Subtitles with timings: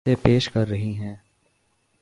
[0.05, 1.15] جسے پیش کر رہی ہیں